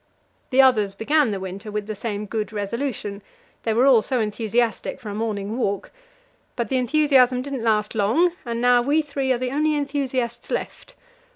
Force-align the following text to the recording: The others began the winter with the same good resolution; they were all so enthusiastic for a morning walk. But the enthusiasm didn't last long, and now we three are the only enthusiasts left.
The 0.49 0.63
others 0.63 0.95
began 0.95 1.29
the 1.29 1.39
winter 1.39 1.69
with 1.71 1.85
the 1.85 1.93
same 1.93 2.25
good 2.25 2.51
resolution; 2.51 3.21
they 3.61 3.73
were 3.75 3.85
all 3.85 4.01
so 4.01 4.19
enthusiastic 4.19 4.99
for 4.99 5.09
a 5.09 5.13
morning 5.13 5.59
walk. 5.59 5.91
But 6.55 6.69
the 6.69 6.77
enthusiasm 6.77 7.43
didn't 7.43 7.61
last 7.63 7.93
long, 7.93 8.31
and 8.43 8.59
now 8.59 8.81
we 8.81 9.03
three 9.03 9.31
are 9.31 9.37
the 9.37 9.51
only 9.51 9.75
enthusiasts 9.75 10.49
left. 10.49 10.95